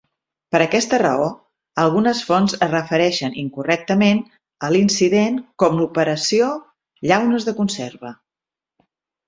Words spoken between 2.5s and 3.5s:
es refereixen